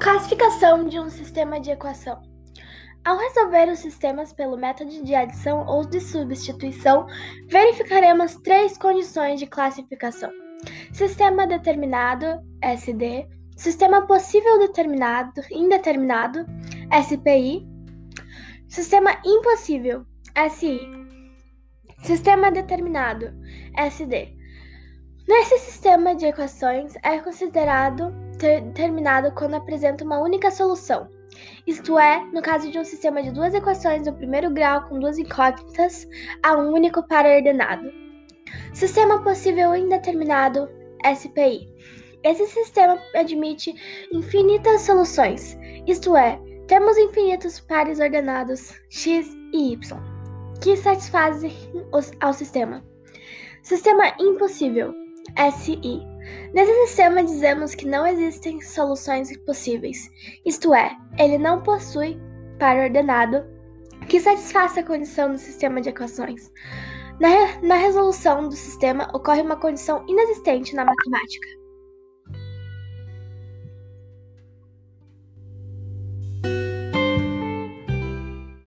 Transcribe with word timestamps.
Classificação 0.00 0.88
de 0.88 0.98
um 0.98 1.10
sistema 1.10 1.60
de 1.60 1.70
equação. 1.70 2.22
Ao 3.04 3.18
resolver 3.18 3.70
os 3.70 3.80
sistemas 3.80 4.32
pelo 4.32 4.56
método 4.56 5.04
de 5.04 5.14
adição 5.14 5.66
ou 5.66 5.84
de 5.84 6.00
substituição, 6.00 7.06
verificaremos 7.48 8.36
três 8.36 8.78
condições 8.78 9.38
de 9.38 9.46
classificação: 9.46 10.30
sistema 10.90 11.46
determinado, 11.46 12.26
SD, 12.62 13.28
sistema 13.58 14.06
possível 14.06 14.58
determinado, 14.58 15.42
indeterminado, 15.50 16.46
SPI, 17.02 17.68
sistema 18.68 19.20
impossível, 19.22 20.06
SI, 20.48 20.80
sistema 21.98 22.50
determinado, 22.50 23.34
SD. 23.76 24.34
Nesse 25.28 25.58
sistema 25.58 26.14
de 26.14 26.24
equações 26.24 26.94
é 27.02 27.18
considerado 27.18 28.29
determinado 28.40 29.32
quando 29.34 29.54
apresenta 29.54 30.04
uma 30.04 30.18
única 30.18 30.50
solução. 30.50 31.08
Isto 31.66 31.98
é, 31.98 32.24
no 32.32 32.42
caso 32.42 32.70
de 32.70 32.78
um 32.78 32.84
sistema 32.84 33.22
de 33.22 33.30
duas 33.30 33.54
equações 33.54 34.04
do 34.04 34.12
primeiro 34.12 34.50
grau 34.50 34.88
com 34.88 34.98
duas 34.98 35.18
incógnitas, 35.18 36.08
há 36.42 36.56
um 36.56 36.72
único 36.72 37.06
par 37.06 37.24
ordenado. 37.24 37.90
Sistema 38.72 39.22
possível 39.22 39.74
indeterminado, 39.76 40.68
SPI. 41.04 41.68
Esse 42.22 42.46
sistema 42.48 42.98
admite 43.14 43.74
infinitas 44.12 44.82
soluções, 44.82 45.56
isto 45.86 46.16
é, 46.16 46.38
temos 46.66 46.98
infinitos 46.98 47.60
pares 47.60 47.98
ordenados 47.98 48.74
x 48.90 49.26
e 49.52 49.72
y, 49.72 49.98
que 50.60 50.76
satisfazem 50.76 51.52
ao 52.20 52.32
sistema. 52.32 52.84
Sistema 53.62 54.14
impossível, 54.20 54.92
SI. 55.52 56.02
Nesse 56.52 56.72
sistema 56.86 57.22
dizemos 57.22 57.74
que 57.74 57.86
não 57.86 58.06
existem 58.06 58.60
soluções 58.60 59.36
possíveis, 59.38 60.10
isto 60.44 60.74
é, 60.74 60.96
ele 61.18 61.38
não 61.38 61.62
possui 61.62 62.20
par 62.58 62.76
ordenado 62.76 63.44
que 64.08 64.20
satisfaça 64.20 64.80
a 64.80 64.84
condição 64.84 65.30
do 65.30 65.38
sistema 65.38 65.80
de 65.80 65.88
equações. 65.88 66.50
Na, 67.20 67.60
na 67.62 67.76
resolução 67.76 68.48
do 68.48 68.56
sistema 68.56 69.08
ocorre 69.14 69.42
uma 69.42 69.56
condição 69.56 70.04
inexistente 70.08 70.74
na 70.74 70.84
matemática. 70.84 71.59